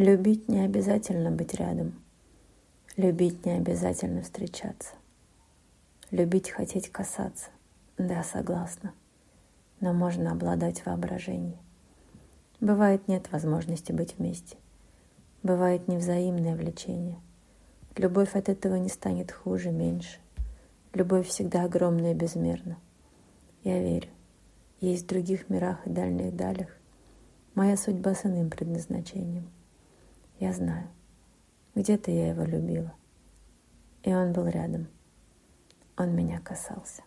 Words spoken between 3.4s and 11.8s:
не обязательно встречаться. Любить хотеть касаться. Да, согласна. Но можно обладать воображением.